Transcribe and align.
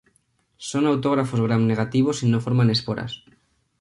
Son 0.69 0.87
autótrofos 0.87 1.41
Gram-negativos 1.41 2.23
y 2.23 2.25
no 2.27 2.41
forman 2.41 2.71
esporas. 2.71 3.23